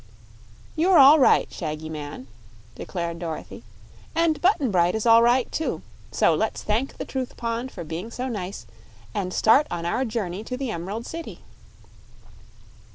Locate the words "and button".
4.15-4.71